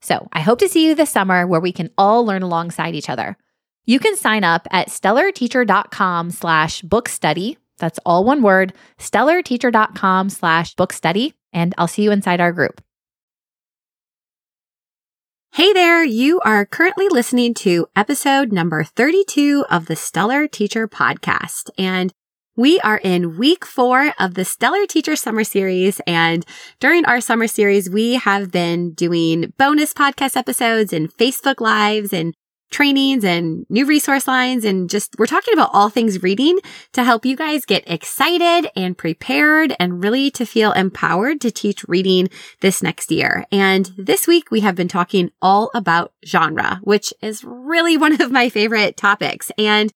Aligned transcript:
So 0.00 0.28
I 0.32 0.40
hope 0.40 0.58
to 0.60 0.68
see 0.68 0.86
you 0.86 0.94
this 0.94 1.10
summer 1.10 1.46
where 1.46 1.60
we 1.60 1.72
can 1.72 1.90
all 1.98 2.24
learn 2.24 2.42
alongside 2.42 2.94
each 2.94 3.10
other. 3.10 3.36
You 3.84 3.98
can 3.98 4.16
sign 4.16 4.44
up 4.44 4.66
at 4.70 4.88
stellarteacher.com 4.88 6.30
slash 6.30 6.82
book 6.82 7.08
study. 7.08 7.58
That's 7.78 7.98
all 8.04 8.24
one 8.24 8.42
word, 8.42 8.72
stellarteacher.com 8.98 10.30
slash 10.30 10.74
book 10.74 10.92
study. 10.92 11.34
And 11.52 11.74
I'll 11.78 11.88
see 11.88 12.02
you 12.02 12.12
inside 12.12 12.40
our 12.40 12.52
group. 12.52 12.80
Hey 15.52 15.72
there, 15.72 16.04
you 16.04 16.40
are 16.44 16.64
currently 16.64 17.08
listening 17.08 17.54
to 17.54 17.88
episode 17.96 18.52
number 18.52 18.84
32 18.84 19.64
of 19.68 19.86
the 19.86 19.96
Stellar 19.96 20.46
Teacher 20.46 20.86
podcast. 20.86 21.70
And 21.76 22.12
we 22.56 22.80
are 22.80 22.98
in 22.98 23.38
week 23.38 23.64
four 23.64 24.12
of 24.18 24.34
the 24.34 24.44
Stellar 24.44 24.86
Teacher 24.86 25.16
Summer 25.16 25.44
Series. 25.44 26.00
And 26.06 26.44
during 26.78 27.04
our 27.04 27.20
summer 27.20 27.46
series, 27.46 27.88
we 27.88 28.14
have 28.14 28.50
been 28.50 28.92
doing 28.92 29.52
bonus 29.56 29.94
podcast 29.94 30.36
episodes 30.36 30.92
and 30.92 31.12
Facebook 31.16 31.60
Lives 31.60 32.12
and 32.12 32.34
trainings 32.70 33.24
and 33.24 33.66
new 33.68 33.84
resource 33.84 34.28
lines. 34.28 34.64
And 34.64 34.88
just 34.88 35.16
we're 35.18 35.26
talking 35.26 35.54
about 35.54 35.70
all 35.72 35.90
things 35.90 36.22
reading 36.22 36.58
to 36.92 37.04
help 37.04 37.24
you 37.24 37.36
guys 37.36 37.64
get 37.64 37.82
excited 37.86 38.70
and 38.76 38.96
prepared 38.96 39.74
and 39.78 40.02
really 40.02 40.30
to 40.32 40.46
feel 40.46 40.72
empowered 40.72 41.40
to 41.40 41.50
teach 41.50 41.84
reading 41.88 42.28
this 42.60 42.82
next 42.82 43.10
year. 43.10 43.44
And 43.50 43.90
this 43.96 44.26
week 44.26 44.50
we 44.50 44.60
have 44.60 44.76
been 44.76 44.88
talking 44.88 45.30
all 45.42 45.70
about 45.74 46.12
genre, 46.24 46.80
which 46.82 47.12
is 47.22 47.44
really 47.44 47.96
one 47.98 48.20
of 48.20 48.30
my 48.30 48.48
favorite 48.48 48.96
topics. 48.96 49.50
And 49.58 49.92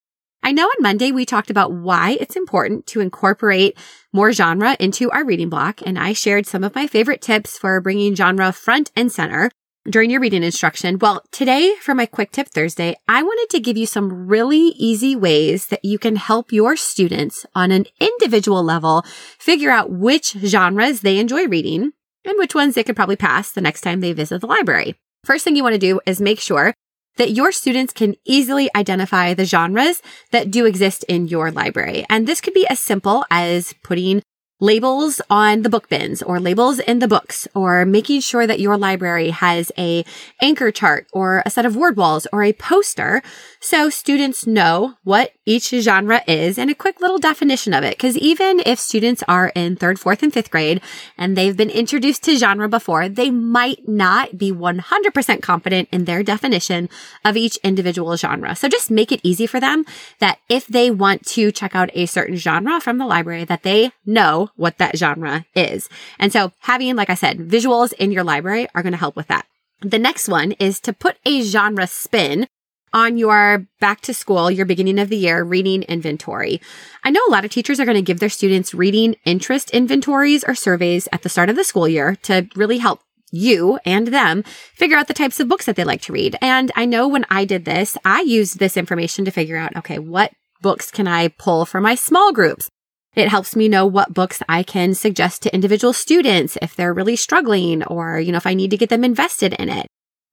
I 0.46 0.52
know 0.52 0.66
on 0.66 0.82
Monday 0.82 1.10
we 1.10 1.24
talked 1.24 1.48
about 1.48 1.72
why 1.72 2.18
it's 2.20 2.36
important 2.36 2.86
to 2.88 3.00
incorporate 3.00 3.78
more 4.12 4.30
genre 4.30 4.76
into 4.78 5.10
our 5.10 5.24
reading 5.24 5.48
block, 5.48 5.80
and 5.86 5.98
I 5.98 6.12
shared 6.12 6.44
some 6.44 6.62
of 6.62 6.74
my 6.74 6.86
favorite 6.86 7.22
tips 7.22 7.56
for 7.56 7.80
bringing 7.80 8.14
genre 8.14 8.52
front 8.52 8.92
and 8.94 9.10
center 9.10 9.50
during 9.88 10.10
your 10.10 10.20
reading 10.20 10.42
instruction. 10.42 10.98
Well, 10.98 11.22
today 11.32 11.76
for 11.80 11.94
my 11.94 12.04
quick 12.04 12.30
tip 12.30 12.48
Thursday, 12.48 12.94
I 13.08 13.22
wanted 13.22 13.48
to 13.56 13.60
give 13.60 13.78
you 13.78 13.86
some 13.86 14.26
really 14.26 14.74
easy 14.76 15.16
ways 15.16 15.68
that 15.68 15.82
you 15.82 15.98
can 15.98 16.16
help 16.16 16.52
your 16.52 16.76
students 16.76 17.46
on 17.54 17.70
an 17.70 17.86
individual 17.98 18.62
level 18.62 19.02
figure 19.38 19.70
out 19.70 19.92
which 19.92 20.32
genres 20.32 21.00
they 21.00 21.18
enjoy 21.18 21.46
reading 21.46 21.92
and 22.26 22.36
which 22.36 22.54
ones 22.54 22.74
they 22.74 22.84
could 22.84 22.96
probably 22.96 23.16
pass 23.16 23.50
the 23.50 23.62
next 23.62 23.80
time 23.80 24.02
they 24.02 24.12
visit 24.12 24.42
the 24.42 24.46
library. 24.46 24.94
First 25.24 25.44
thing 25.44 25.56
you 25.56 25.62
want 25.62 25.72
to 25.72 25.78
do 25.78 26.00
is 26.04 26.20
make 26.20 26.38
sure 26.38 26.74
that 27.16 27.32
your 27.32 27.52
students 27.52 27.92
can 27.92 28.16
easily 28.24 28.68
identify 28.74 29.34
the 29.34 29.44
genres 29.44 30.02
that 30.30 30.50
do 30.50 30.66
exist 30.66 31.04
in 31.04 31.28
your 31.28 31.50
library. 31.50 32.04
And 32.10 32.26
this 32.26 32.40
could 32.40 32.54
be 32.54 32.66
as 32.68 32.80
simple 32.80 33.24
as 33.30 33.74
putting 33.82 34.22
labels 34.64 35.20
on 35.28 35.60
the 35.60 35.68
book 35.68 35.90
bins 35.90 36.22
or 36.22 36.40
labels 36.40 36.78
in 36.78 36.98
the 36.98 37.06
books 37.06 37.46
or 37.54 37.84
making 37.84 38.18
sure 38.20 38.46
that 38.46 38.60
your 38.60 38.78
library 38.78 39.28
has 39.28 39.70
a 39.76 40.02
anchor 40.40 40.70
chart 40.70 41.06
or 41.12 41.42
a 41.44 41.50
set 41.50 41.66
of 41.66 41.76
word 41.76 41.98
walls 41.98 42.26
or 42.32 42.42
a 42.42 42.54
poster 42.54 43.22
so 43.60 43.90
students 43.90 44.46
know 44.46 44.94
what 45.04 45.32
each 45.44 45.68
genre 45.68 46.22
is 46.26 46.58
and 46.58 46.70
a 46.70 46.74
quick 46.74 46.98
little 47.02 47.18
definition 47.18 47.74
of 47.74 47.84
it. 47.84 47.90
Because 47.98 48.16
even 48.16 48.62
if 48.64 48.78
students 48.78 49.22
are 49.28 49.52
in 49.54 49.76
third 49.76 50.00
fourth 50.00 50.22
and 50.22 50.32
fifth 50.32 50.50
grade 50.50 50.80
and 51.18 51.36
they've 51.36 51.56
been 51.56 51.68
introduced 51.68 52.22
to 52.24 52.36
genre 52.38 52.66
before 52.66 53.06
they 53.06 53.30
might 53.30 53.86
not 53.86 54.38
be 54.38 54.50
100% 54.50 55.42
confident 55.42 55.90
in 55.92 56.06
their 56.06 56.22
definition 56.22 56.88
of 57.22 57.36
each 57.36 57.58
individual 57.58 58.16
genre. 58.16 58.56
So 58.56 58.68
just 58.68 58.90
make 58.90 59.12
it 59.12 59.20
easy 59.22 59.46
for 59.46 59.60
them 59.60 59.84
that 60.20 60.38
if 60.48 60.66
they 60.66 60.90
want 60.90 61.26
to 61.26 61.52
check 61.52 61.76
out 61.76 61.90
a 61.92 62.06
certain 62.06 62.36
genre 62.36 62.80
from 62.80 62.96
the 62.96 63.06
library 63.06 63.44
that 63.44 63.62
they 63.62 63.92
know 64.06 64.48
what 64.56 64.78
that 64.78 64.96
genre 64.96 65.44
is. 65.54 65.88
And 66.18 66.32
so 66.32 66.52
having, 66.60 66.96
like 66.96 67.10
I 67.10 67.14
said, 67.14 67.38
visuals 67.38 67.92
in 67.94 68.12
your 68.12 68.24
library 68.24 68.68
are 68.74 68.82
going 68.82 68.92
to 68.92 68.98
help 68.98 69.16
with 69.16 69.28
that. 69.28 69.46
The 69.80 69.98
next 69.98 70.28
one 70.28 70.52
is 70.52 70.80
to 70.80 70.92
put 70.92 71.18
a 71.26 71.42
genre 71.42 71.86
spin 71.86 72.46
on 72.92 73.18
your 73.18 73.66
back 73.80 74.00
to 74.02 74.14
school, 74.14 74.50
your 74.50 74.64
beginning 74.64 75.00
of 75.00 75.08
the 75.08 75.16
year 75.16 75.42
reading 75.42 75.82
inventory. 75.82 76.60
I 77.02 77.10
know 77.10 77.20
a 77.26 77.30
lot 77.30 77.44
of 77.44 77.50
teachers 77.50 77.80
are 77.80 77.84
going 77.84 77.96
to 77.96 78.02
give 78.02 78.20
their 78.20 78.28
students 78.28 78.72
reading 78.72 79.16
interest 79.24 79.70
inventories 79.70 80.44
or 80.44 80.54
surveys 80.54 81.08
at 81.12 81.22
the 81.22 81.28
start 81.28 81.50
of 81.50 81.56
the 81.56 81.64
school 81.64 81.88
year 81.88 82.14
to 82.22 82.48
really 82.54 82.78
help 82.78 83.00
you 83.32 83.80
and 83.84 84.08
them 84.08 84.44
figure 84.74 84.96
out 84.96 85.08
the 85.08 85.14
types 85.14 85.40
of 85.40 85.48
books 85.48 85.66
that 85.66 85.74
they 85.74 85.82
like 85.82 86.02
to 86.02 86.12
read. 86.12 86.36
And 86.40 86.70
I 86.76 86.84
know 86.84 87.08
when 87.08 87.26
I 87.28 87.44
did 87.44 87.64
this, 87.64 87.96
I 88.04 88.20
used 88.20 88.60
this 88.60 88.76
information 88.76 89.24
to 89.24 89.32
figure 89.32 89.56
out, 89.56 89.74
okay, 89.76 89.98
what 89.98 90.32
books 90.62 90.92
can 90.92 91.08
I 91.08 91.28
pull 91.28 91.66
for 91.66 91.80
my 91.80 91.96
small 91.96 92.32
groups? 92.32 92.70
It 93.14 93.28
helps 93.28 93.54
me 93.54 93.68
know 93.68 93.86
what 93.86 94.14
books 94.14 94.42
I 94.48 94.62
can 94.62 94.94
suggest 94.94 95.42
to 95.42 95.54
individual 95.54 95.92
students 95.92 96.58
if 96.60 96.74
they're 96.74 96.94
really 96.94 97.16
struggling 97.16 97.84
or, 97.84 98.18
you 98.18 98.32
know, 98.32 98.38
if 98.38 98.46
I 98.46 98.54
need 98.54 98.70
to 98.70 98.76
get 98.76 98.88
them 98.88 99.04
invested 99.04 99.54
in 99.54 99.68
it. 99.68 99.86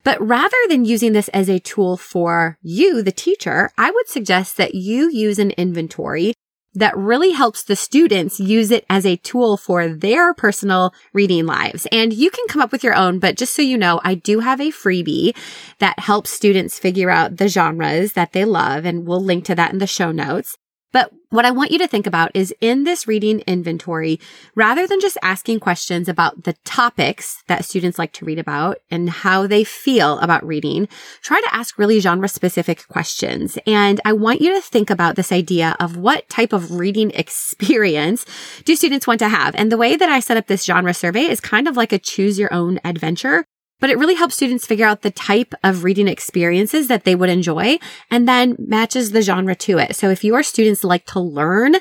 But 0.03 0.19
rather 0.25 0.58
than 0.68 0.86
using 0.86 1.14
this 1.14 1.28
as 1.30 1.47
a 1.47 1.59
tool 1.59 1.96
for 1.96 2.58
you, 2.62 3.03
the 3.03 3.12
teacher, 3.12 3.72
I 3.78 3.92
would 3.92 4.08
suggest 4.08 4.58
that 4.58 4.74
you 4.74 5.12
use 5.12 5.38
an 5.38 5.52
inventory 5.52 6.34
that 6.74 6.97
really 6.97 7.31
helps 7.31 7.64
the 7.64 7.75
students 7.75 8.40
use 8.40 8.72
it 8.72 8.86
as 8.90 9.06
a 9.06 9.18
tool 9.18 9.58
for 9.58 9.90
their 9.90 10.34
personal 10.34 10.94
reading 11.13 11.46
lives. 11.46 11.86
And 11.92 12.13
you 12.13 12.31
can 12.31 12.48
come 12.48 12.62
up 12.62 12.72
with 12.72 12.84
your 12.84 12.96
own, 12.96 13.19
but 13.19 13.36
just 13.36 13.53
so 13.53 13.62
you 13.62 13.78
know, 13.78 14.00
I 14.03 14.16
do 14.16 14.40
have 14.40 14.62
a 14.62 14.72
freebie 14.72 15.36
that 15.80 16.00
helps 16.00 16.30
students 16.30 16.80
figure 16.80 17.09
out 17.09 17.38
the 17.38 17.50
genres 17.50 18.13
that 18.13 18.31
they 18.31 18.46
love, 18.46 18.86
and 18.86 19.06
we'll 19.06 19.24
link 19.24 19.46
to 19.46 19.56
that 19.56 19.74
in 19.74 19.80
the 19.80 19.88
show 19.88 20.12
notes. 20.12 20.56
But 20.91 21.12
what 21.29 21.46
I 21.46 21.52
want 21.52 21.72
you 21.72 21.78
to 21.79 21.88
think 21.88 22.06
about 22.06 22.31
is 22.34 22.53
in 22.59 22.84
this 22.84 23.07
reading 23.07 23.40
inventory, 23.47 24.19
rather 24.56 24.85
than 24.85 25.00
just 25.00 25.18
asking 25.22 25.62
questions 25.62 26.09
about 26.09 26.44
the 26.44 26.53
topics 26.66 27.44
that 27.47 27.63
students 27.63 27.97
like 27.97 28.12
to 28.13 28.25
read 28.25 28.40
about 28.40 28.79
and 28.90 29.09
how 29.09 29.47
they 29.47 29.63
feel 29.63 30.19
about 30.19 30.46
reading, 30.46 30.90
try 31.22 31.40
to 31.40 31.56
ask 31.56 31.78
really 31.78 32.00
genre 32.01 32.28
specific 32.28 32.85
questions. 32.90 33.57
And 33.66 34.01
I 34.03 34.12
want 34.12 34.41
you 34.41 34.53
to 34.53 34.62
think 34.62 34.90
about 34.90 35.16
this 35.16 35.31
idea 35.31 35.78
of 35.80 35.96
what 35.96 36.28
type 36.28 36.51
of 36.51 36.72
reading 36.72 37.12
experience 37.16 38.25
do 38.66 38.75
students 38.75 39.07
want 39.07 39.19
to 39.19 39.30
have? 39.30 39.56
And 39.56 39.72
the 39.72 39.78
way 39.78 39.96
that 39.96 40.09
I 40.09 40.19
set 40.19 40.38
up 40.38 40.47
this 40.47 40.66
genre 40.66 40.94
survey 40.94 41.24
is 41.24 41.40
kind 41.40 41.68
of 41.68 41.78
like 41.78 41.94
a 41.94 42.00
choose 42.00 42.38
your 42.38 42.53
own 42.53 42.80
adventure 42.84 43.46
but 43.81 43.90
it 43.90 43.97
really 43.97 44.16
helps 44.16 44.36
students 44.36 44.66
figure 44.66 44.86
out 44.86 45.02
the 45.02 45.12
type 45.12 45.53
of 45.64 45.84
reading 45.84 46.07
experiences 46.07 46.88
that 46.88 47.04
they 47.04 47.16
would 47.16 47.30
enjoy 47.30 47.78
and 48.10 48.30
then 48.30 48.56
matches 48.57 49.12
the 49.12 49.22
genre 49.22 49.56
to 49.56 49.78
it. 49.80 49.95
So 49.98 50.10
if 50.10 50.24
your 50.24 50.44
students 50.44 50.86
like 50.86 51.06
to 51.07 51.19
learn 51.19 51.75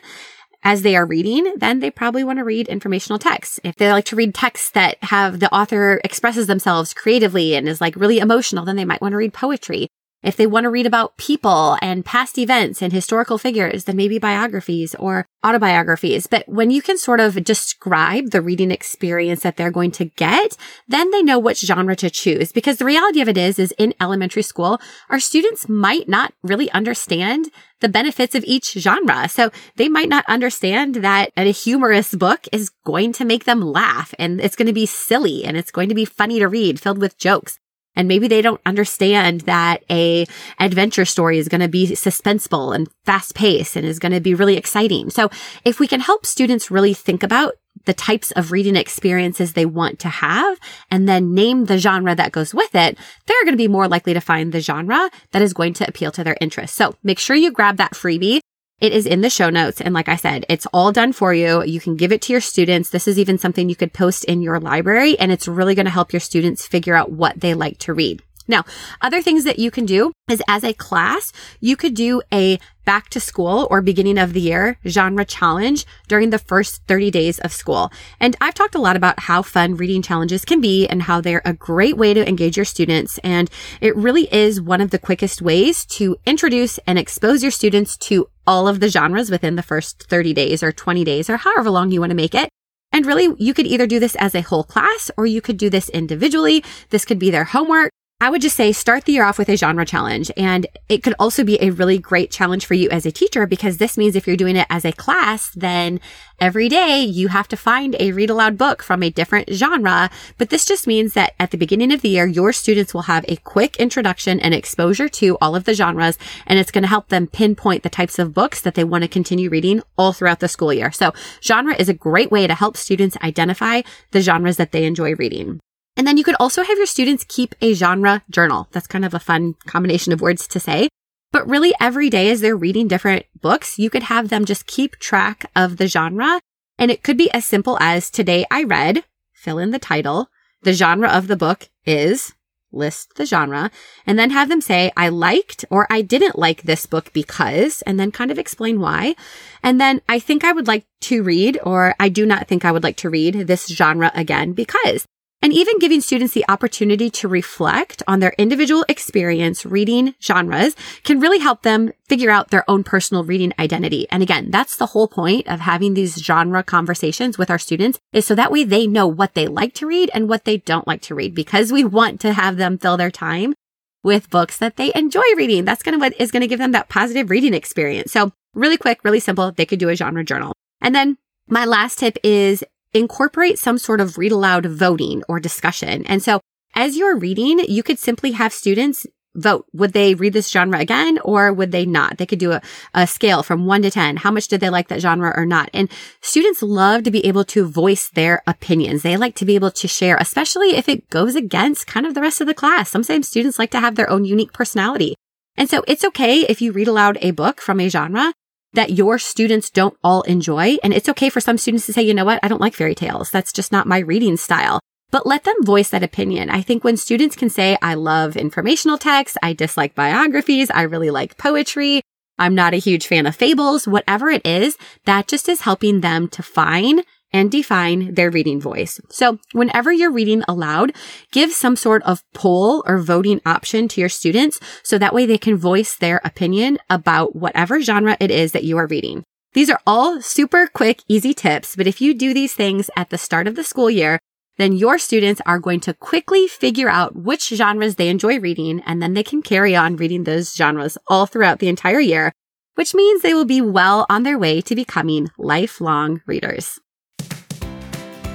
as 0.62 0.82
they 0.82 0.96
are 0.96 1.06
reading, 1.06 1.54
then 1.56 1.80
they 1.80 1.90
probably 1.90 2.24
want 2.24 2.38
to 2.38 2.44
read 2.44 2.68
informational 2.68 3.18
texts. 3.18 3.60
If 3.62 3.76
they 3.76 3.90
like 3.92 4.06
to 4.06 4.16
read 4.16 4.34
texts 4.34 4.70
that 4.72 4.96
have 5.04 5.40
the 5.40 5.52
author 5.54 6.00
expresses 6.04 6.46
themselves 6.48 6.92
creatively 6.92 7.54
and 7.54 7.68
is 7.68 7.80
like 7.80 7.96
really 7.96 8.18
emotional, 8.18 8.64
then 8.64 8.76
they 8.76 8.84
might 8.84 9.00
want 9.00 9.12
to 9.12 9.18
read 9.18 9.32
poetry. 9.32 9.88
If 10.22 10.36
they 10.36 10.46
want 10.46 10.64
to 10.64 10.70
read 10.70 10.86
about 10.86 11.16
people 11.16 11.78
and 11.80 12.04
past 12.04 12.36
events 12.36 12.82
and 12.82 12.92
historical 12.92 13.38
figures, 13.38 13.84
then 13.84 13.96
maybe 13.96 14.18
biographies 14.18 14.94
or 14.96 15.26
autobiographies. 15.42 16.26
But 16.26 16.46
when 16.46 16.70
you 16.70 16.82
can 16.82 16.98
sort 16.98 17.20
of 17.20 17.42
describe 17.42 18.30
the 18.30 18.42
reading 18.42 18.70
experience 18.70 19.42
that 19.42 19.56
they're 19.56 19.70
going 19.70 19.92
to 19.92 20.04
get, 20.04 20.58
then 20.86 21.10
they 21.10 21.22
know 21.22 21.38
which 21.38 21.60
genre 21.60 21.96
to 21.96 22.10
choose. 22.10 22.52
Because 22.52 22.76
the 22.76 22.84
reality 22.84 23.22
of 23.22 23.28
it 23.28 23.38
is, 23.38 23.58
is 23.58 23.72
in 23.78 23.94
elementary 23.98 24.42
school, 24.42 24.78
our 25.08 25.20
students 25.20 25.70
might 25.70 26.06
not 26.06 26.34
really 26.42 26.70
understand 26.72 27.48
the 27.80 27.88
benefits 27.88 28.34
of 28.34 28.44
each 28.44 28.72
genre. 28.72 29.26
So 29.26 29.50
they 29.76 29.88
might 29.88 30.10
not 30.10 30.26
understand 30.28 30.96
that 30.96 31.30
a 31.34 31.50
humorous 31.50 32.14
book 32.14 32.46
is 32.52 32.70
going 32.84 33.14
to 33.14 33.24
make 33.24 33.44
them 33.44 33.62
laugh 33.62 34.14
and 34.18 34.38
it's 34.38 34.56
going 34.56 34.66
to 34.66 34.74
be 34.74 34.84
silly 34.84 35.44
and 35.44 35.56
it's 35.56 35.70
going 35.70 35.88
to 35.88 35.94
be 35.94 36.04
funny 36.04 36.40
to 36.40 36.46
read, 36.48 36.78
filled 36.78 36.98
with 36.98 37.16
jokes. 37.16 37.58
And 37.96 38.08
maybe 38.08 38.28
they 38.28 38.42
don't 38.42 38.60
understand 38.64 39.42
that 39.42 39.82
a 39.90 40.26
adventure 40.58 41.04
story 41.04 41.38
is 41.38 41.48
going 41.48 41.60
to 41.60 41.68
be 41.68 41.88
suspenseful 41.88 42.74
and 42.74 42.88
fast 43.04 43.34
paced 43.34 43.76
and 43.76 43.86
is 43.86 43.98
going 43.98 44.12
to 44.12 44.20
be 44.20 44.34
really 44.34 44.56
exciting. 44.56 45.10
So 45.10 45.30
if 45.64 45.80
we 45.80 45.86
can 45.86 46.00
help 46.00 46.24
students 46.24 46.70
really 46.70 46.94
think 46.94 47.22
about 47.22 47.54
the 47.86 47.94
types 47.94 48.30
of 48.32 48.52
reading 48.52 48.76
experiences 48.76 49.52
they 49.52 49.66
want 49.66 49.98
to 50.00 50.08
have 50.08 50.58
and 50.90 51.08
then 51.08 51.34
name 51.34 51.64
the 51.64 51.78
genre 51.78 52.14
that 52.14 52.32
goes 52.32 52.54
with 52.54 52.74
it, 52.74 52.98
they're 53.26 53.44
going 53.44 53.52
to 53.52 53.56
be 53.56 53.68
more 53.68 53.88
likely 53.88 54.14
to 54.14 54.20
find 54.20 54.52
the 54.52 54.60
genre 54.60 55.10
that 55.32 55.42
is 55.42 55.52
going 55.52 55.72
to 55.74 55.88
appeal 55.88 56.10
to 56.12 56.24
their 56.24 56.36
interests. 56.40 56.76
So 56.76 56.94
make 57.02 57.18
sure 57.18 57.36
you 57.36 57.50
grab 57.50 57.76
that 57.78 57.92
freebie. 57.92 58.40
It 58.80 58.92
is 58.92 59.06
in 59.06 59.20
the 59.20 59.30
show 59.30 59.50
notes. 59.50 59.80
And 59.80 59.94
like 59.94 60.08
I 60.08 60.16
said, 60.16 60.46
it's 60.48 60.66
all 60.72 60.92
done 60.92 61.12
for 61.12 61.34
you. 61.34 61.62
You 61.62 61.80
can 61.80 61.96
give 61.96 62.12
it 62.12 62.22
to 62.22 62.32
your 62.32 62.40
students. 62.40 62.90
This 62.90 63.06
is 63.06 63.18
even 63.18 63.38
something 63.38 63.68
you 63.68 63.76
could 63.76 63.92
post 63.92 64.24
in 64.24 64.40
your 64.40 64.58
library 64.58 65.18
and 65.18 65.30
it's 65.30 65.46
really 65.46 65.74
going 65.74 65.86
to 65.86 65.90
help 65.90 66.12
your 66.12 66.20
students 66.20 66.66
figure 66.66 66.94
out 66.94 67.12
what 67.12 67.40
they 67.40 67.54
like 67.54 67.78
to 67.78 67.94
read. 67.94 68.22
Now, 68.48 68.64
other 69.00 69.22
things 69.22 69.44
that 69.44 69.60
you 69.60 69.70
can 69.70 69.86
do 69.86 70.12
is 70.28 70.42
as 70.48 70.64
a 70.64 70.72
class, 70.72 71.32
you 71.60 71.76
could 71.76 71.94
do 71.94 72.20
a 72.32 72.58
back 72.90 73.08
to 73.08 73.20
school 73.20 73.68
or 73.70 73.80
beginning 73.80 74.18
of 74.18 74.32
the 74.32 74.40
year 74.40 74.76
genre 74.84 75.24
challenge 75.24 75.86
during 76.08 76.30
the 76.30 76.40
first 76.40 76.82
30 76.88 77.08
days 77.12 77.38
of 77.38 77.52
school. 77.52 77.88
And 78.18 78.34
I've 78.40 78.54
talked 78.54 78.74
a 78.74 78.80
lot 78.80 78.96
about 78.96 79.20
how 79.20 79.42
fun 79.42 79.76
reading 79.76 80.02
challenges 80.02 80.44
can 80.44 80.60
be 80.60 80.88
and 80.88 81.02
how 81.02 81.20
they're 81.20 81.40
a 81.44 81.52
great 81.52 81.96
way 81.96 82.14
to 82.14 82.28
engage 82.28 82.56
your 82.56 82.64
students. 82.64 83.18
And 83.18 83.48
it 83.80 83.94
really 83.94 84.26
is 84.34 84.60
one 84.60 84.80
of 84.80 84.90
the 84.90 84.98
quickest 84.98 85.40
ways 85.40 85.86
to 85.98 86.16
introduce 86.26 86.78
and 86.78 86.98
expose 86.98 87.44
your 87.44 87.52
students 87.52 87.96
to 88.08 88.28
all 88.44 88.66
of 88.66 88.80
the 88.80 88.88
genres 88.88 89.30
within 89.30 89.54
the 89.54 89.62
first 89.62 90.08
30 90.08 90.34
days 90.34 90.60
or 90.60 90.72
20 90.72 91.04
days 91.04 91.30
or 91.30 91.36
however 91.36 91.70
long 91.70 91.92
you 91.92 92.00
want 92.00 92.10
to 92.10 92.16
make 92.16 92.34
it. 92.34 92.48
And 92.90 93.06
really, 93.06 93.28
you 93.38 93.54
could 93.54 93.68
either 93.68 93.86
do 93.86 94.00
this 94.00 94.16
as 94.16 94.34
a 94.34 94.40
whole 94.40 94.64
class 94.64 95.12
or 95.16 95.26
you 95.26 95.40
could 95.40 95.58
do 95.58 95.70
this 95.70 95.90
individually. 95.90 96.64
This 96.88 97.04
could 97.04 97.20
be 97.20 97.30
their 97.30 97.44
homework. 97.44 97.92
I 98.22 98.28
would 98.28 98.42
just 98.42 98.56
say 98.56 98.72
start 98.72 99.06
the 99.06 99.12
year 99.12 99.24
off 99.24 99.38
with 99.38 99.48
a 99.48 99.56
genre 99.56 99.86
challenge. 99.86 100.30
And 100.36 100.66
it 100.90 101.02
could 101.02 101.14
also 101.18 101.42
be 101.42 101.56
a 101.62 101.70
really 101.70 101.96
great 101.96 102.30
challenge 102.30 102.66
for 102.66 102.74
you 102.74 102.90
as 102.90 103.06
a 103.06 103.10
teacher 103.10 103.46
because 103.46 103.78
this 103.78 103.96
means 103.96 104.14
if 104.14 104.26
you're 104.26 104.36
doing 104.36 104.56
it 104.56 104.66
as 104.68 104.84
a 104.84 104.92
class, 104.92 105.48
then 105.56 106.00
every 106.38 106.68
day 106.68 107.02
you 107.02 107.28
have 107.28 107.48
to 107.48 107.56
find 107.56 107.96
a 107.98 108.12
read 108.12 108.28
aloud 108.28 108.58
book 108.58 108.82
from 108.82 109.02
a 109.02 109.08
different 109.08 109.50
genre. 109.50 110.10
But 110.36 110.50
this 110.50 110.66
just 110.66 110.86
means 110.86 111.14
that 111.14 111.32
at 111.40 111.50
the 111.50 111.56
beginning 111.56 111.92
of 111.92 112.02
the 112.02 112.10
year, 112.10 112.26
your 112.26 112.52
students 112.52 112.92
will 112.92 113.02
have 113.02 113.24
a 113.26 113.36
quick 113.36 113.76
introduction 113.76 114.38
and 114.38 114.52
exposure 114.52 115.08
to 115.08 115.38
all 115.40 115.56
of 115.56 115.64
the 115.64 115.72
genres. 115.72 116.18
And 116.46 116.58
it's 116.58 116.70
going 116.70 116.82
to 116.82 116.88
help 116.88 117.08
them 117.08 117.26
pinpoint 117.26 117.84
the 117.84 117.88
types 117.88 118.18
of 118.18 118.34
books 118.34 118.60
that 118.60 118.74
they 118.74 118.84
want 118.84 119.00
to 119.00 119.08
continue 119.08 119.48
reading 119.48 119.82
all 119.96 120.12
throughout 120.12 120.40
the 120.40 120.48
school 120.48 120.74
year. 120.74 120.92
So 120.92 121.14
genre 121.42 121.74
is 121.74 121.88
a 121.88 121.94
great 121.94 122.30
way 122.30 122.46
to 122.46 122.54
help 122.54 122.76
students 122.76 123.16
identify 123.22 123.80
the 124.10 124.20
genres 124.20 124.58
that 124.58 124.72
they 124.72 124.84
enjoy 124.84 125.14
reading. 125.14 125.60
And 126.00 126.06
then 126.06 126.16
you 126.16 126.24
could 126.24 126.36
also 126.40 126.62
have 126.62 126.78
your 126.78 126.86
students 126.86 127.26
keep 127.28 127.54
a 127.60 127.74
genre 127.74 128.22
journal. 128.30 128.68
That's 128.72 128.86
kind 128.86 129.04
of 129.04 129.12
a 129.12 129.18
fun 129.18 129.56
combination 129.66 130.14
of 130.14 130.22
words 130.22 130.48
to 130.48 130.58
say. 130.58 130.88
But 131.30 131.46
really 131.46 131.74
every 131.78 132.08
day 132.08 132.30
as 132.30 132.40
they're 132.40 132.56
reading 132.56 132.88
different 132.88 133.26
books, 133.38 133.78
you 133.78 133.90
could 133.90 134.04
have 134.04 134.30
them 134.30 134.46
just 134.46 134.66
keep 134.66 134.96
track 134.96 135.50
of 135.54 135.76
the 135.76 135.86
genre. 135.86 136.40
And 136.78 136.90
it 136.90 137.02
could 137.02 137.18
be 137.18 137.30
as 137.32 137.44
simple 137.44 137.76
as 137.82 138.10
today 138.10 138.46
I 138.50 138.62
read, 138.62 139.04
fill 139.34 139.58
in 139.58 139.72
the 139.72 139.78
title. 139.78 140.30
The 140.62 140.72
genre 140.72 141.06
of 141.06 141.26
the 141.26 141.36
book 141.36 141.68
is 141.84 142.32
list 142.72 143.16
the 143.16 143.26
genre 143.26 143.70
and 144.06 144.18
then 144.18 144.30
have 144.30 144.48
them 144.48 144.62
say, 144.62 144.90
I 144.96 145.10
liked 145.10 145.66
or 145.68 145.86
I 145.90 146.00
didn't 146.00 146.38
like 146.38 146.62
this 146.62 146.86
book 146.86 147.12
because, 147.12 147.82
and 147.82 148.00
then 148.00 148.10
kind 148.10 148.30
of 148.30 148.38
explain 148.38 148.80
why. 148.80 149.16
And 149.62 149.78
then 149.78 150.00
I 150.08 150.18
think 150.18 150.44
I 150.44 150.52
would 150.52 150.66
like 150.66 150.86
to 151.02 151.22
read 151.22 151.58
or 151.62 151.94
I 152.00 152.08
do 152.08 152.24
not 152.24 152.48
think 152.48 152.64
I 152.64 152.72
would 152.72 152.84
like 152.84 152.96
to 152.98 153.10
read 153.10 153.34
this 153.34 153.66
genre 153.66 154.10
again 154.14 154.54
because 154.54 155.04
and 155.42 155.52
even 155.52 155.78
giving 155.78 156.00
students 156.00 156.34
the 156.34 156.44
opportunity 156.48 157.08
to 157.10 157.28
reflect 157.28 158.02
on 158.06 158.20
their 158.20 158.34
individual 158.36 158.84
experience 158.88 159.64
reading 159.64 160.14
genres 160.22 160.76
can 161.02 161.20
really 161.20 161.38
help 161.38 161.62
them 161.62 161.92
figure 162.08 162.30
out 162.30 162.50
their 162.50 162.68
own 162.68 162.84
personal 162.84 163.24
reading 163.24 163.52
identity. 163.58 164.06
And 164.10 164.22
again, 164.22 164.50
that's 164.50 164.76
the 164.76 164.86
whole 164.86 165.08
point 165.08 165.48
of 165.48 165.60
having 165.60 165.94
these 165.94 166.16
genre 166.16 166.62
conversations 166.62 167.38
with 167.38 167.50
our 167.50 167.58
students 167.58 167.98
is 168.12 168.26
so 168.26 168.34
that 168.34 168.52
way 168.52 168.64
they 168.64 168.86
know 168.86 169.06
what 169.06 169.34
they 169.34 169.46
like 169.46 169.74
to 169.74 169.86
read 169.86 170.10
and 170.12 170.28
what 170.28 170.44
they 170.44 170.58
don't 170.58 170.86
like 170.86 171.02
to 171.02 171.14
read 171.14 171.34
because 171.34 171.72
we 171.72 171.84
want 171.84 172.20
to 172.20 172.32
have 172.32 172.56
them 172.56 172.78
fill 172.78 172.96
their 172.96 173.10
time 173.10 173.54
with 174.02 174.30
books 174.30 174.58
that 174.58 174.76
they 174.76 174.92
enjoy 174.94 175.22
reading. 175.36 175.64
That's 175.64 175.82
going 175.82 175.94
to 175.94 175.98
what 175.98 176.18
is 176.20 176.30
going 176.30 176.42
to 176.42 176.46
give 176.46 176.58
them 176.58 176.72
that 176.72 176.88
positive 176.88 177.30
reading 177.30 177.54
experience. 177.54 178.12
So 178.12 178.32
really 178.54 178.76
quick, 178.76 179.00
really 179.04 179.20
simple. 179.20 179.52
They 179.52 179.66
could 179.66 179.78
do 179.78 179.88
a 179.88 179.96
genre 179.96 180.24
journal. 180.24 180.52
And 180.80 180.94
then 180.94 181.18
my 181.48 181.64
last 181.64 181.98
tip 181.98 182.16
is 182.22 182.64
incorporate 182.92 183.58
some 183.58 183.78
sort 183.78 184.00
of 184.00 184.18
read 184.18 184.32
aloud 184.32 184.66
voting 184.66 185.22
or 185.28 185.40
discussion. 185.40 186.04
And 186.06 186.22
so 186.22 186.40
as 186.74 186.96
you're 186.96 187.16
reading, 187.16 187.60
you 187.68 187.82
could 187.82 187.98
simply 187.98 188.32
have 188.32 188.52
students 188.52 189.06
vote. 189.36 189.66
Would 189.72 189.92
they 189.92 190.14
read 190.14 190.32
this 190.32 190.50
genre 190.50 190.78
again 190.78 191.18
or 191.24 191.52
would 191.52 191.72
they 191.72 191.86
not? 191.86 192.18
They 192.18 192.26
could 192.26 192.38
do 192.38 192.52
a, 192.52 192.62
a 192.94 193.06
scale 193.06 193.42
from 193.42 193.64
one 193.64 193.82
to 193.82 193.90
10. 193.90 194.18
How 194.18 194.30
much 194.30 194.48
did 194.48 194.60
they 194.60 194.70
like 194.70 194.88
that 194.88 195.00
genre 195.00 195.32
or 195.36 195.46
not? 195.46 195.70
And 195.72 195.88
students 196.20 196.62
love 196.62 197.04
to 197.04 197.10
be 197.10 197.24
able 197.26 197.44
to 197.46 197.68
voice 197.68 198.10
their 198.10 198.42
opinions. 198.46 199.02
They 199.02 199.16
like 199.16 199.36
to 199.36 199.44
be 199.44 199.54
able 199.54 199.70
to 199.70 199.88
share, 199.88 200.16
especially 200.16 200.74
if 200.74 200.88
it 200.88 201.08
goes 201.10 201.36
against 201.36 201.86
kind 201.86 202.06
of 202.06 202.14
the 202.14 202.20
rest 202.20 202.40
of 202.40 202.46
the 202.46 202.54
class. 202.54 202.90
Sometimes 202.90 203.28
students 203.28 203.58
like 203.58 203.70
to 203.70 203.80
have 203.80 203.94
their 203.94 204.10
own 204.10 204.24
unique 204.24 204.52
personality. 204.52 205.14
And 205.56 205.68
so 205.68 205.84
it's 205.86 206.04
okay 206.04 206.40
if 206.40 206.60
you 206.60 206.72
read 206.72 206.88
aloud 206.88 207.18
a 207.20 207.30
book 207.32 207.60
from 207.60 207.80
a 207.80 207.88
genre 207.88 208.32
that 208.74 208.92
your 208.92 209.18
students 209.18 209.70
don't 209.70 209.96
all 210.02 210.22
enjoy. 210.22 210.76
And 210.82 210.92
it's 210.92 211.08
okay 211.08 211.28
for 211.28 211.40
some 211.40 211.58
students 211.58 211.86
to 211.86 211.92
say, 211.92 212.02
you 212.02 212.14
know 212.14 212.24
what? 212.24 212.40
I 212.42 212.48
don't 212.48 212.60
like 212.60 212.74
fairy 212.74 212.94
tales. 212.94 213.30
That's 213.30 213.52
just 213.52 213.72
not 213.72 213.86
my 213.86 213.98
reading 213.98 214.36
style. 214.36 214.80
But 215.10 215.26
let 215.26 215.44
them 215.44 215.64
voice 215.64 215.90
that 215.90 216.04
opinion. 216.04 216.50
I 216.50 216.62
think 216.62 216.84
when 216.84 216.96
students 216.96 217.34
can 217.34 217.50
say, 217.50 217.76
I 217.82 217.94
love 217.94 218.36
informational 218.36 218.96
texts, 218.96 219.36
I 219.42 219.54
dislike 219.54 219.96
biographies, 219.96 220.70
I 220.70 220.82
really 220.82 221.10
like 221.10 221.36
poetry, 221.36 222.02
I'm 222.38 222.54
not 222.54 222.74
a 222.74 222.78
huge 222.78 223.06
fan 223.06 223.26
of 223.26 223.34
fables, 223.34 223.88
whatever 223.88 224.30
it 224.30 224.46
is, 224.46 224.78
that 225.04 225.26
just 225.26 225.48
is 225.48 225.62
helping 225.62 226.00
them 226.00 226.28
to 226.28 226.42
find 226.42 227.04
and 227.32 227.50
define 227.50 228.14
their 228.14 228.30
reading 228.30 228.60
voice. 228.60 229.00
So 229.08 229.38
whenever 229.52 229.92
you're 229.92 230.10
reading 230.10 230.42
aloud, 230.48 230.92
give 231.32 231.52
some 231.52 231.76
sort 231.76 232.02
of 232.02 232.22
poll 232.34 232.82
or 232.86 232.98
voting 232.98 233.40
option 233.46 233.88
to 233.88 234.00
your 234.00 234.08
students 234.08 234.58
so 234.82 234.98
that 234.98 235.14
way 235.14 235.26
they 235.26 235.38
can 235.38 235.56
voice 235.56 235.96
their 235.96 236.20
opinion 236.24 236.78
about 236.88 237.36
whatever 237.36 237.80
genre 237.80 238.16
it 238.20 238.30
is 238.30 238.52
that 238.52 238.64
you 238.64 238.76
are 238.78 238.86
reading. 238.86 239.22
These 239.52 239.70
are 239.70 239.80
all 239.86 240.22
super 240.22 240.68
quick, 240.68 241.02
easy 241.08 241.34
tips, 241.34 241.74
but 241.74 241.86
if 241.86 242.00
you 242.00 242.14
do 242.14 242.32
these 242.32 242.54
things 242.54 242.88
at 242.96 243.10
the 243.10 243.18
start 243.18 243.48
of 243.48 243.56
the 243.56 243.64
school 243.64 243.90
year, 243.90 244.20
then 244.58 244.72
your 244.72 244.98
students 244.98 245.40
are 245.46 245.58
going 245.58 245.80
to 245.80 245.94
quickly 245.94 246.46
figure 246.46 246.88
out 246.88 247.16
which 247.16 247.48
genres 247.48 247.96
they 247.96 248.08
enjoy 248.08 248.38
reading, 248.38 248.80
and 248.84 249.02
then 249.02 249.14
they 249.14 249.22
can 249.22 249.42
carry 249.42 249.74
on 249.74 249.96
reading 249.96 250.24
those 250.24 250.54
genres 250.54 250.98
all 251.08 251.26
throughout 251.26 251.58
the 251.58 251.68
entire 251.68 251.98
year, 251.98 252.30
which 252.74 252.94
means 252.94 253.22
they 253.22 253.34
will 253.34 253.46
be 253.46 253.60
well 253.60 254.06
on 254.08 254.22
their 254.22 254.38
way 254.38 254.60
to 254.60 254.74
becoming 254.74 255.30
lifelong 255.38 256.20
readers. 256.26 256.78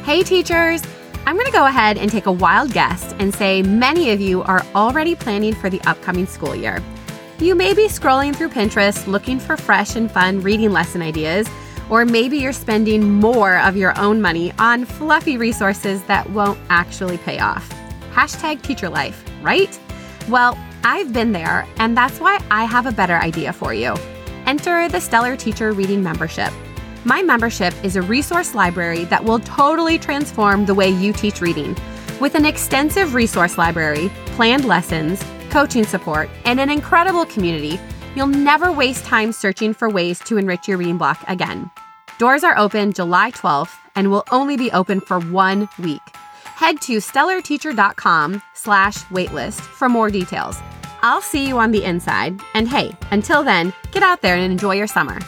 Hey, 0.05 0.21
teachers! 0.21 0.83
I'm 1.25 1.35
going 1.35 1.47
to 1.47 1.51
go 1.51 1.65
ahead 1.65 1.97
and 1.97 2.11
take 2.11 2.27
a 2.27 2.31
wild 2.31 2.71
guess 2.71 3.11
and 3.13 3.33
say 3.33 3.63
many 3.63 4.11
of 4.11 4.21
you 4.21 4.43
are 4.43 4.63
already 4.75 5.15
planning 5.15 5.55
for 5.55 5.67
the 5.67 5.81
upcoming 5.87 6.27
school 6.27 6.55
year. 6.55 6.79
You 7.39 7.55
may 7.55 7.73
be 7.73 7.87
scrolling 7.87 8.35
through 8.35 8.49
Pinterest 8.49 9.07
looking 9.07 9.39
for 9.39 9.57
fresh 9.57 9.95
and 9.95 10.11
fun 10.11 10.41
reading 10.41 10.71
lesson 10.71 11.01
ideas, 11.01 11.49
or 11.89 12.05
maybe 12.05 12.37
you're 12.37 12.53
spending 12.53 13.13
more 13.13 13.57
of 13.57 13.75
your 13.75 13.97
own 13.99 14.21
money 14.21 14.53
on 14.59 14.85
fluffy 14.85 15.37
resources 15.37 16.03
that 16.03 16.29
won't 16.29 16.59
actually 16.69 17.17
pay 17.17 17.39
off. 17.39 17.67
Hashtag 18.13 18.61
teacher 18.61 18.89
life, 18.89 19.25
right? 19.41 19.79
Well, 20.29 20.55
I've 20.83 21.13
been 21.13 21.31
there, 21.31 21.67
and 21.77 21.97
that's 21.97 22.19
why 22.19 22.37
I 22.51 22.65
have 22.65 22.85
a 22.85 22.91
better 22.91 23.15
idea 23.15 23.51
for 23.51 23.73
you. 23.73 23.95
Enter 24.45 24.87
the 24.87 25.01
Stellar 25.01 25.35
Teacher 25.35 25.71
Reading 25.71 26.03
Membership. 26.03 26.53
My 27.07 27.21
membership 27.21 27.75
is 27.83 27.95
a 27.95 28.01
resource 28.01 28.55
library 28.55 29.05
that 29.05 29.23
will 29.23 29.37
totally 29.37 29.99
transform 29.99 30.65
the 30.65 30.73
way 30.73 30.89
you 30.89 31.13
teach 31.13 31.39
reading. 31.39 31.77
With 32.19 32.33
an 32.33 32.45
extensive 32.45 33.13
resource 33.13 33.59
library, 33.59 34.09
planned 34.25 34.65
lessons, 34.65 35.23
coaching 35.51 35.85
support, 35.85 36.31
and 36.45 36.59
an 36.59 36.71
incredible 36.71 37.27
community, 37.27 37.79
you'll 38.15 38.25
never 38.25 38.71
waste 38.71 39.05
time 39.05 39.31
searching 39.33 39.71
for 39.71 39.87
ways 39.87 40.17
to 40.21 40.37
enrich 40.37 40.67
your 40.67 40.79
reading 40.79 40.97
block 40.97 41.23
again. 41.27 41.69
Doors 42.17 42.43
are 42.43 42.57
open 42.57 42.91
July 42.91 43.29
12th 43.29 43.77
and 43.95 44.09
will 44.09 44.23
only 44.31 44.57
be 44.57 44.71
open 44.71 44.99
for 44.99 45.19
one 45.19 45.69
week. 45.77 46.01
Head 46.55 46.81
to 46.81 46.97
stellarteacher.com 46.97 48.41
slash 48.55 49.03
waitlist 49.05 49.61
for 49.61 49.87
more 49.89 50.09
details. 50.09 50.57
I'll 51.03 51.21
see 51.21 51.47
you 51.47 51.59
on 51.59 51.69
the 51.69 51.83
inside. 51.83 52.41
And 52.55 52.67
hey, 52.67 52.97
until 53.11 53.43
then, 53.43 53.73
get 53.91 54.01
out 54.01 54.23
there 54.23 54.37
and 54.37 54.51
enjoy 54.51 54.73
your 54.73 54.87
summer. 54.87 55.19